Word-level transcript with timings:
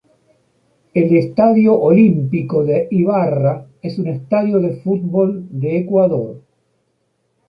El 0.95 1.15
Estadio 1.15 1.79
Olímpico 1.79 2.65
de 2.65 2.87
Ibarra 2.89 3.67
es 3.83 3.99
un 3.99 4.07
estadio 4.07 4.57
de 4.57 4.77
fútbol 4.77 5.45
de 5.51 5.77
Ecuador. 5.77 6.41